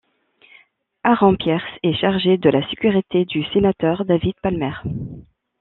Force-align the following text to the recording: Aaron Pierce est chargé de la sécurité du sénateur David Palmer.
Aaron 1.03 1.35
Pierce 1.35 1.61
est 1.83 1.93
chargé 1.93 2.39
de 2.39 2.49
la 2.49 2.67
sécurité 2.71 3.23
du 3.25 3.43
sénateur 3.53 4.03
David 4.03 4.33
Palmer. 4.41 4.73